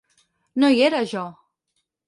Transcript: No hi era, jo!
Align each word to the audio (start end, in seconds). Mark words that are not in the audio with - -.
No 0.63 0.71
hi 0.77 0.81
era, 0.87 1.03
jo! 1.13 1.27